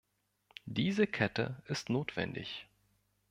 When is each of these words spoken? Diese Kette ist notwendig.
Diese 0.65 1.05
Kette 1.05 1.61
ist 1.67 1.91
notwendig. 1.91 2.65